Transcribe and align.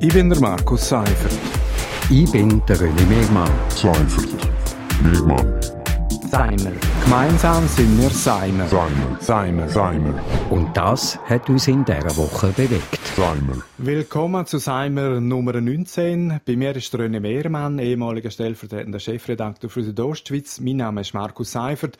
Ich 0.00 0.12
bin 0.12 0.28
der 0.28 0.40
Markus 0.40 0.88
Seifert. 0.88 1.38
Ich 2.10 2.30
bin 2.30 2.62
der 2.66 2.76
René 2.76 3.06
Megmann. 3.06 3.50
Seifert. 3.68 4.48
Megmann. 5.02 5.60
Seimer. 6.30 6.72
Gemeinsam 7.04 7.66
sind 7.68 8.00
wir 8.00 8.10
Seimer. 8.10 8.66
Seimer. 8.68 9.18
Seimer. 9.20 9.68
Seimer. 9.68 10.14
Und 10.50 10.76
das 10.76 11.18
hat 11.28 11.48
uns 11.48 11.68
in 11.68 11.84
dieser 11.84 12.16
Woche 12.16 12.48
bewegt. 12.48 13.00
Seimer. 13.16 13.62
Willkommen 13.78 14.46
zu 14.46 14.58
Seimer 14.58 15.20
Nummer 15.20 15.60
19. 15.60 16.40
Bei 16.46 16.56
mir 16.56 16.74
ist 16.76 16.94
René 16.94 17.20
Mehrmann, 17.20 17.78
ehemaliger 17.78 18.30
stellvertretender 18.30 18.98
Chefredakteur 18.98 19.70
für 19.70 19.82
Südostschweiz. 19.82 20.60
Mein 20.60 20.76
Name 20.76 21.02
ist 21.02 21.14
Markus 21.14 21.52
Seifert. 21.52 21.98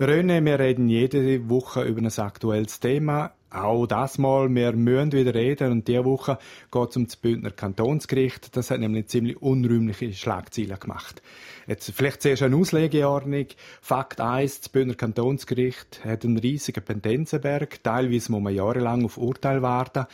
René, 0.00 0.42
wir 0.42 0.58
reden 0.58 0.88
jede 0.88 1.50
Woche 1.50 1.82
über 1.82 2.00
ein 2.00 2.06
aktuelles 2.06 2.80
Thema. 2.80 3.32
Auch 3.50 3.86
das 3.86 4.16
Mal, 4.16 4.48
wir 4.48 4.72
müssen 4.72 5.12
wieder 5.12 5.34
reden 5.34 5.72
und 5.72 5.88
diese 5.88 6.06
Woche 6.06 6.38
geht 6.72 6.88
es 6.88 6.96
um 6.96 7.04
das 7.04 7.16
Bündner 7.16 7.50
Kantonsgericht. 7.50 8.56
Das 8.56 8.70
hat 8.70 8.80
nämlich 8.80 9.08
ziemlich 9.08 9.42
unrühmliche 9.42 10.14
Schlagzeilen 10.14 10.80
gemacht. 10.80 11.20
Jetzt 11.66 11.92
vielleicht 11.94 12.22
zuerst 12.22 12.42
eine 12.42 12.56
Auslegeordnung. 12.56 13.48
Fakt 13.82 14.22
1, 14.22 14.60
das 14.60 14.68
Bündner 14.70 14.94
Kantonsgericht 14.94 16.02
hat 16.02 16.24
einen 16.24 16.38
riesigen 16.38 16.82
Pendenzenberg. 16.82 17.84
Teilweise 17.84 18.32
muss 18.32 18.40
man 18.40 18.54
jahrelang 18.54 19.04
auf 19.04 19.18
Urteil 19.18 19.60
warten. 19.60 20.06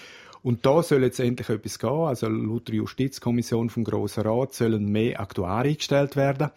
Und 0.43 0.67
da 0.67 0.83
soll 0.83 1.05
jetzt 1.05 1.21
endlich 1.21 1.49
etwas 1.49 1.79
gehen. 1.79 1.91
Also 1.91 2.27
laut 2.27 2.67
der 2.67 2.75
Justizkommission 2.75 3.71
vom 3.71 3.85
Grossen 3.85 4.25
Rat 4.25 4.53
sollen 4.53 4.91
mehr 4.91 5.21
Aktuare 5.21 5.69
eingestellt 5.69 6.17
werden. 6.17 6.51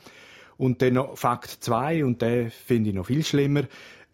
Und 0.60 0.82
dann 0.82 0.96
noch 0.96 1.18
Fakt 1.18 1.50
2, 1.62 2.04
und 2.04 2.22
den 2.22 2.52
finde 2.52 2.90
ich 2.90 2.96
noch 2.96 3.06
viel 3.06 3.24
schlimmer. 3.24 3.64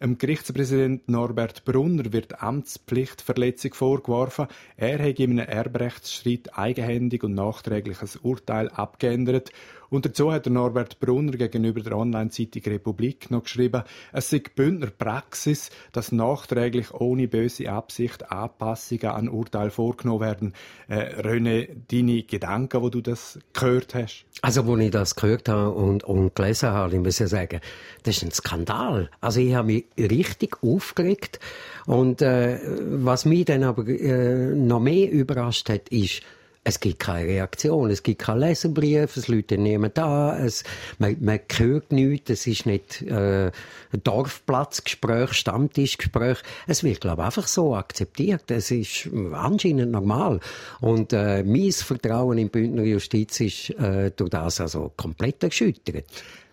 Dem 0.00 0.16
Gerichtspräsident 0.16 1.08
Norbert 1.08 1.64
Brunner 1.64 2.12
wird 2.12 2.40
Amtspflichtverletzung 2.40 3.74
vorgeworfen. 3.74 4.46
Er 4.76 5.00
hat 5.00 5.18
in 5.18 5.40
einem 5.40 5.48
Erbrechtsstreit 5.48 6.56
eigenhändig 6.56 7.24
und 7.24 7.34
nachträglich 7.34 8.00
ein 8.00 8.08
Urteil 8.22 8.68
abgeändert. 8.68 9.50
Und 9.90 10.04
dazu 10.04 10.32
hat 10.32 10.46
der 10.46 10.52
Norbert 10.52 11.00
Brunner 11.00 11.32
gegenüber 11.32 11.80
der 11.80 11.96
Online-Zeitung 11.96 12.62
Republik 12.64 13.30
noch 13.30 13.44
geschrieben, 13.44 13.82
es 14.12 14.30
sei 14.30 14.42
Bündner 14.54 14.90
Praxis, 14.90 15.70
dass 15.92 16.12
nachträglich 16.12 16.92
ohne 16.92 17.28
böse 17.28 17.70
Absicht 17.70 18.30
Anpassungen 18.30 19.06
an 19.06 19.28
Urteil 19.28 19.70
vorgenommen 19.70 20.20
werden. 20.20 20.52
Äh, 20.88 21.20
René, 21.20 21.68
deine 21.90 22.22
Gedanken, 22.22 22.82
wo 22.82 22.88
du 22.88 23.00
das 23.00 23.38
gehört 23.52 23.94
hast? 23.94 24.26
Also, 24.42 24.66
wo 24.66 24.76
ich 24.76 24.90
das 24.90 25.16
gehört 25.16 25.48
habe 25.48 25.70
und, 25.70 26.04
und 26.04 26.34
gelesen 26.34 26.70
habe, 26.70 26.94
ich 26.94 27.00
muss 27.00 27.18
ja 27.18 27.26
sagen, 27.26 27.60
das 28.02 28.16
ist 28.16 28.22
ein 28.22 28.30
Skandal. 28.32 29.10
Also, 29.20 29.40
ich 29.40 29.54
habe 29.54 29.66
mich 29.66 29.84
richtig 29.98 30.62
aufgeregt. 30.62 31.40
Und 31.86 32.20
äh, 32.22 32.58
was 32.90 33.24
mich 33.24 33.44
dann 33.44 33.62
aber 33.62 33.86
äh, 33.86 34.54
noch 34.54 34.80
mehr 34.80 35.10
überrascht 35.10 35.68
hat, 35.68 35.88
ist, 35.88 36.22
es 36.68 36.80
gibt 36.80 36.98
keine 36.98 37.28
Reaktion, 37.28 37.90
es 37.90 38.02
gibt 38.02 38.22
keinen 38.22 38.40
Leserbrief, 38.40 39.16
es 39.16 39.28
läutet 39.28 39.60
niemand 39.60 39.96
da, 39.96 40.36
es, 40.36 40.64
man, 40.98 41.16
man 41.20 41.38
hört 41.56 41.92
nichts, 41.92 42.28
es 42.28 42.46
ist 42.48 42.66
nicht 42.66 43.02
äh, 43.02 43.46
ein 43.46 44.02
Dorfplatzgespräch, 44.02 45.32
Stammtischgespräch. 45.32 46.38
Es 46.66 46.82
wird, 46.82 47.00
glaube 47.00 47.22
ich, 47.22 47.26
einfach 47.26 47.46
so 47.46 47.76
akzeptiert. 47.76 48.50
Es 48.50 48.72
ist 48.72 49.08
anscheinend 49.32 49.92
normal. 49.92 50.40
Und 50.80 51.12
äh, 51.12 51.44
mein 51.44 51.70
Vertrauen 51.70 52.38
in 52.38 52.48
Bündner 52.48 52.82
Justiz 52.82 53.38
ist 53.38 53.70
äh, 53.78 54.10
durch 54.16 54.30
das 54.30 54.60
also 54.60 54.90
komplett 54.96 55.44
erschüttert. 55.44 56.04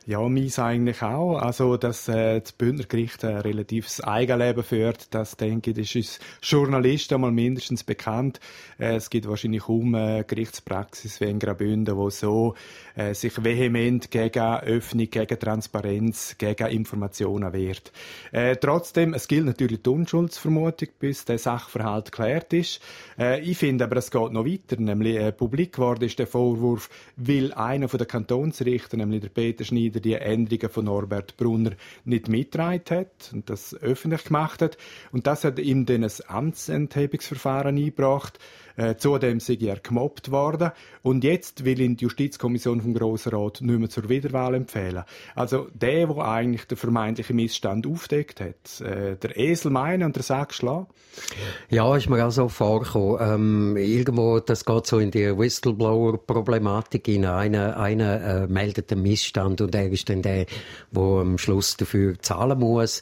Ja, 0.05 0.19
meins 0.27 0.59
eigentlich 0.59 1.01
auch. 1.01 1.37
Also, 1.37 1.77
dass 1.77 2.09
äh, 2.09 2.41
das 2.41 2.51
Bündner 2.51 2.83
Gericht 2.83 3.23
ein 3.23 3.37
relatives 3.37 4.01
Eigenleben 4.01 4.61
führt, 4.61 5.13
das 5.13 5.37
denke 5.37 5.71
ich, 5.71 5.77
ist 5.77 5.95
uns 5.95 6.19
Journalisten 6.41 7.21
mal 7.21 7.31
mindestens 7.31 7.85
bekannt. 7.85 8.41
Äh, 8.77 8.97
es 8.97 9.09
gibt 9.09 9.29
wahrscheinlich 9.29 9.63
kaum 9.63 9.95
äh, 9.95 10.25
Gerichtspraxis 10.27 11.21
wie 11.21 11.29
in 11.29 11.39
Graubünden, 11.39 11.95
wo 11.95 12.09
so 12.09 12.55
äh, 12.95 13.13
sich 13.13 13.41
vehement 13.41 14.11
gegen 14.11 14.43
Öffnung, 14.43 15.09
gegen 15.09 15.39
Transparenz, 15.39 16.35
gegen 16.37 16.67
Informationen 16.67 17.53
wehrt. 17.53 17.93
Äh, 18.33 18.57
trotzdem, 18.57 19.13
es 19.13 19.29
gilt 19.29 19.45
natürlich 19.45 19.83
die 19.83 19.89
Unschuldsvermutung, 19.89 20.89
bis 20.99 21.23
der 21.23 21.37
Sachverhalt 21.37 22.11
geklärt 22.11 22.51
ist. 22.51 22.81
Äh, 23.17 23.39
ich 23.39 23.57
finde 23.57 23.85
aber, 23.85 23.95
es 23.95 24.11
geht 24.11 24.33
noch 24.33 24.45
weiter, 24.45 24.75
nämlich 24.81 25.15
äh, 25.15 25.31
publik 25.31 25.73
geworden 25.73 26.03
ist 26.03 26.19
der 26.19 26.27
Vorwurf, 26.27 26.89
weil 27.15 27.53
einer 27.53 27.87
von 27.87 27.99
den 27.99 28.07
Kantonsrichter, 28.09 28.97
nämlich 28.97 29.21
der 29.21 29.29
Peter 29.29 29.63
Schneider, 29.63 29.92
die 30.01 30.15
Änderungen 30.15 30.69
von 30.69 30.85
Norbert 30.85 31.37
Brunner 31.37 31.71
nicht 32.05 32.27
mitgetragen 32.27 32.81
hat 32.89 33.31
und 33.33 33.49
das 33.49 33.73
öffentlich 33.75 34.25
gemacht 34.25 34.61
hat. 34.61 34.77
Und 35.11 35.27
das 35.27 35.43
hat 35.43 35.59
ihm 35.59 35.85
dann 35.85 36.03
ein 36.03 36.11
Amtsenthebungsverfahren 36.27 37.77
eingebracht. 37.77 38.39
Äh, 38.75 38.95
zudem 38.95 39.39
sei 39.39 39.57
er 39.61 39.79
gemobbt 39.79 40.31
worden. 40.31 40.71
Und 41.03 41.23
jetzt 41.23 41.65
will 41.65 41.79
ihn 41.79 41.95
die 41.95 42.03
Justizkommission 42.03 42.81
vom 42.81 42.93
Grossen 42.93 43.33
Rat 43.33 43.61
nicht 43.61 43.79
mehr 43.79 43.89
zur 43.89 44.09
Wiederwahl 44.09 44.55
empfehlen. 44.55 45.03
Also 45.35 45.67
der, 45.73 46.07
der 46.07 46.17
eigentlich 46.25 46.65
den 46.65 46.77
vermeintlichen 46.77 47.35
Missstand 47.35 47.85
aufdeckt 47.85 48.41
hat. 48.41 48.81
Äh, 48.81 49.15
der 49.17 49.37
Esel 49.37 49.71
meinen 49.71 50.03
und 50.03 50.15
der 50.15 50.23
Sack 50.23 50.53
schlagen. 50.53 50.87
Ja, 51.69 51.95
ist 51.95 52.09
mir 52.09 52.25
auch 52.25 52.31
so 52.31 52.49
vorgekommen. 52.49 53.17
Ähm, 53.21 53.77
irgendwo, 53.77 54.39
das 54.39 54.65
geht 54.65 54.87
so 54.87 54.99
in 54.99 55.11
die 55.11 55.37
Whistleblower-Problematik 55.37 57.07
in 57.07 57.25
Einer, 57.25 57.77
einer 57.77 58.43
äh, 58.43 58.47
meldet 58.47 58.91
einen 58.91 59.03
Missstand 59.03 59.61
und 59.61 59.75
er 59.75 59.91
ist 59.91 60.09
dann 60.09 60.21
der, 60.21 60.45
der 60.91 61.03
am 61.03 61.37
Schluss 61.37 61.77
dafür 61.77 62.19
zahlen 62.19 62.59
muss. 62.59 63.01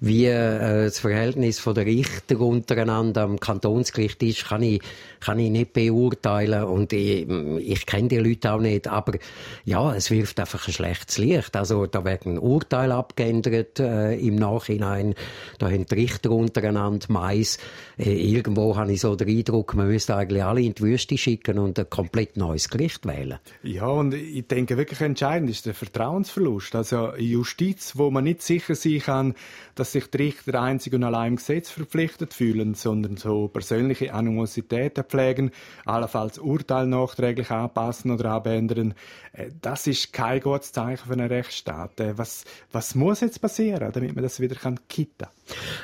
Wie 0.00 0.26
äh, 0.26 0.84
das 0.84 1.00
Verhältnis 1.00 1.62
der 1.64 1.84
Richter 1.84 2.40
untereinander 2.40 3.22
am 3.22 3.40
Kantonsgericht 3.40 4.22
ist, 4.22 4.46
kann 4.46 4.62
ich, 4.62 4.80
kann 5.18 5.40
ich 5.40 5.50
nicht 5.50 5.72
beurteilen 5.72 6.64
und 6.64 6.92
ich, 6.92 7.28
ich 7.28 7.84
kenne 7.84 8.08
die 8.08 8.18
Leute 8.18 8.52
auch 8.52 8.60
nicht, 8.60 8.86
aber 8.86 9.18
ja, 9.64 9.92
es 9.94 10.12
wirft 10.12 10.38
einfach 10.38 10.68
ein 10.68 10.72
schlechtes 10.72 11.18
Licht. 11.18 11.56
Also 11.56 11.86
da 11.86 12.04
werden 12.04 12.38
Urteile 12.38 12.94
abgeändert 12.94 13.80
äh, 13.80 14.14
im 14.14 14.36
Nachhinein, 14.36 15.14
da 15.58 15.66
haben 15.66 15.84
die 15.84 15.94
Richter 15.94 16.30
untereinander 16.30 17.06
Mais. 17.08 17.58
Äh, 17.98 18.12
irgendwo 18.12 18.76
habe 18.76 18.92
ich 18.92 19.00
so 19.00 19.16
den 19.16 19.28
Eindruck, 19.28 19.74
man 19.74 19.88
müsste 19.88 20.14
eigentlich 20.14 20.44
alle 20.44 20.60
in 20.60 20.74
die 20.74 20.82
Wüste 20.82 21.18
schicken 21.18 21.58
und 21.58 21.76
ein 21.76 21.90
komplett 21.90 22.36
neues 22.36 22.68
Gericht 22.68 23.04
wählen. 23.04 23.40
Ja, 23.64 23.86
und 23.86 24.14
ich 24.14 24.46
denke 24.46 24.76
wirklich 24.76 25.00
entscheidend 25.00 25.50
ist 25.50 25.66
der 25.66 25.74
Vertrauensverlust. 25.74 26.76
Also 26.76 27.16
Justiz, 27.16 27.94
wo 27.96 28.10
man 28.10 28.22
nicht 28.24 28.42
sicher 28.42 28.76
sein 28.76 29.00
kann, 29.00 29.34
dass 29.74 29.87
sich 29.92 30.06
die 30.10 30.18
Richter 30.18 30.60
einzig 30.60 30.94
und 30.94 31.04
allein 31.04 31.32
im 31.32 31.36
Gesetz 31.36 31.70
verpflichtet 31.70 32.34
fühlen, 32.34 32.74
sondern 32.74 33.16
so 33.16 33.48
persönliche 33.48 34.14
Animositäten 34.14 35.04
pflegen, 35.04 35.50
allenfalls 35.84 36.38
Urteil 36.38 36.86
nachträglich 36.86 37.50
anpassen 37.50 38.10
oder 38.10 38.30
abändern. 38.30 38.94
Äh, 39.32 39.50
das 39.60 39.86
ist 39.86 40.12
kein 40.12 40.40
gutes 40.40 40.72
Zeichen 40.72 41.06
für 41.06 41.12
einen 41.12 41.28
Rechtsstaat. 41.28 41.98
Äh, 42.00 42.16
was, 42.16 42.44
was 42.72 42.94
muss 42.94 43.20
jetzt 43.20 43.40
passieren, 43.40 43.92
damit 43.92 44.14
man 44.14 44.22
das 44.22 44.40
wieder 44.40 44.56
kann 44.56 44.78
kitten? 44.88 45.26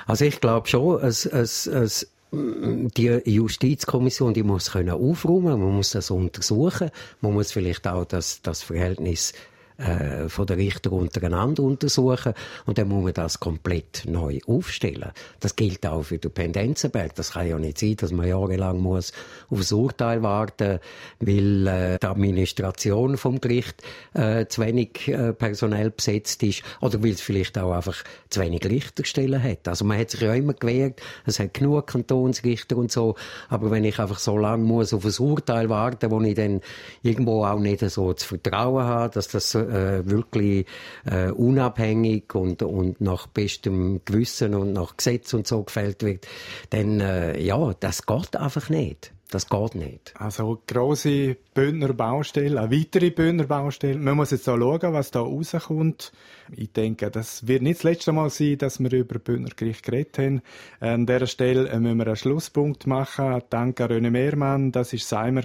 Also 0.06 0.24
ich 0.24 0.40
glaube 0.40 0.68
schon, 0.68 1.00
es, 1.02 1.26
es, 1.26 1.66
es 1.66 2.10
die 2.32 3.22
Justizkommission, 3.24 4.34
die 4.34 4.42
muss 4.42 4.72
können 4.72 4.90
aufräumen, 4.90 5.60
man 5.60 5.76
muss 5.76 5.90
das 5.90 6.10
untersuchen, 6.10 6.90
man 7.20 7.32
muss 7.32 7.52
vielleicht 7.52 7.86
auch 7.86 8.04
das, 8.04 8.42
das 8.42 8.62
Verhältnis 8.62 9.34
äh, 9.76 10.28
von 10.28 10.46
den 10.46 10.58
Richter 10.58 10.92
untereinander 10.92 11.64
untersuchen 11.64 12.34
und 12.64 12.78
dann 12.78 12.88
muss 12.88 13.02
man 13.02 13.12
das 13.12 13.40
komplett 13.40 14.04
neu 14.06 14.38
aufstellen. 14.46 15.10
Das 15.40 15.56
gilt 15.56 15.84
auch 15.84 16.04
für 16.04 16.18
den 16.18 16.30
Pendenzenberg. 16.30 17.14
Das 17.16 17.32
kann 17.32 17.48
ja 17.48 17.58
nicht 17.58 17.78
sein, 17.78 17.96
dass 17.96 18.12
man 18.12 18.28
jahrelang 18.28 18.78
muss 18.78 19.12
auf 19.50 19.58
das 19.58 19.72
Urteil 19.72 20.22
warten, 20.22 20.78
weil 21.18 21.66
äh, 21.66 21.98
die 21.98 22.06
Administration 22.06 23.16
vom 23.16 23.40
Gericht 23.40 23.82
äh, 24.14 24.46
zu 24.46 24.62
wenig 24.62 25.08
äh, 25.08 25.32
personell 25.32 25.90
besetzt 25.90 26.44
ist 26.44 26.62
oder 26.80 27.02
weil 27.02 27.10
es 27.10 27.20
vielleicht 27.20 27.58
auch 27.58 27.72
einfach 27.72 28.04
zu 28.30 28.40
wenig 28.40 28.64
Richterstellen 28.64 29.42
hat. 29.42 29.66
Also 29.66 29.84
man 29.84 29.98
hat 29.98 30.10
sich 30.10 30.20
ja 30.20 30.34
immer 30.34 30.54
gewehrt, 30.54 31.00
es 31.26 31.40
hat 31.40 31.52
genug 31.54 31.88
Kantonsrichter 31.88 32.76
und 32.76 32.92
so, 32.92 33.16
aber 33.48 33.72
wenn 33.72 33.82
ich 33.82 33.98
einfach 33.98 34.18
so 34.18 34.36
lange 34.38 34.62
muss 34.62 34.94
auf 34.94 35.04
ein 35.04 35.24
Urteil 35.26 35.68
warten, 35.68 36.12
wo 36.12 36.20
ich 36.20 36.36
dann 36.36 36.60
irgendwo 37.02 37.44
auch 37.44 37.58
nicht 37.58 37.80
so 37.80 38.12
zu 38.12 38.28
vertrauen 38.28 38.84
habe, 38.84 39.12
dass 39.12 39.26
das 39.26 39.63
äh, 39.68 40.08
wirklich 40.08 40.66
äh, 41.04 41.30
unabhängig 41.30 42.34
und, 42.34 42.62
und 42.62 43.00
nach 43.00 43.26
bestem 43.26 44.00
Gewissen 44.04 44.54
und 44.54 44.72
nach 44.72 44.96
Gesetz 44.96 45.34
und 45.34 45.46
so 45.46 45.62
gefällt 45.62 46.02
wird, 46.02 46.26
dann 46.70 47.00
äh, 47.00 47.40
ja, 47.40 47.74
das 47.80 48.06
geht 48.06 48.36
einfach 48.36 48.68
nicht. 48.68 49.12
Das 49.34 49.48
geht 49.48 49.74
nicht. 49.74 50.14
Also 50.16 50.62
grosse 50.64 51.36
Bündner 51.54 51.92
Baustelle, 51.92 52.60
eine 52.60 52.70
weitere 52.70 53.10
Bündner 53.10 53.48
Baustelle. 53.48 53.98
Man 53.98 54.16
muss 54.16 54.30
jetzt 54.30 54.48
auch 54.48 54.56
schauen, 54.56 54.92
was 54.92 55.10
da 55.10 55.22
rauskommt. 55.22 56.12
Ich 56.56 56.70
denke, 56.72 57.10
das 57.10 57.44
wird 57.48 57.62
nicht 57.62 57.78
das 57.78 57.82
letzte 57.82 58.12
Mal 58.12 58.30
sein, 58.30 58.58
dass 58.58 58.78
wir 58.78 58.92
über 58.92 59.18
Bündner 59.18 59.50
Gericht 59.56 59.82
geredet 59.82 60.18
haben. 60.18 60.42
An 60.78 61.06
dieser 61.06 61.26
Stelle 61.26 61.68
äh, 61.68 61.80
müssen 61.80 61.98
wir 61.98 62.06
einen 62.06 62.16
Schlusspunkt 62.16 62.86
machen. 62.86 63.42
Danke 63.50 63.86
René 63.86 64.10
Mehrmann. 64.10 64.70
Das 64.70 64.92
war 64.92 65.00
Seimer 65.00 65.42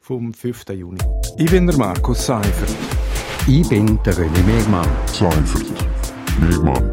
vom 0.00 0.32
5. 0.32 0.68
Juni. 0.68 1.00
Ich 1.36 1.50
bin 1.50 1.66
der 1.66 1.76
Markus 1.76 2.26
Seifert. 2.26 2.70
Ich 3.46 3.68
bin 3.68 3.98
der 4.06 4.14
René 4.14 4.42
Megmann. 4.46 4.88
Seifert. 5.06 5.66
Megmann. 6.40 6.90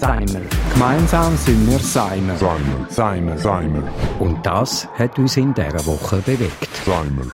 Seimer. 0.00 0.40
Gemeinsam 0.72 1.36
sind 1.36 1.70
wir 1.70 1.78
Seimer. 1.78 2.34
Seimer, 2.36 2.86
Seimer, 2.88 3.36
Seimer, 3.36 3.82
Und 4.18 4.44
das 4.46 4.88
hat 4.98 5.18
uns 5.18 5.36
in 5.36 5.52
dieser 5.52 5.84
Woche 5.84 6.16
bewegt. 6.24 6.68
Seimer. 6.86 7.22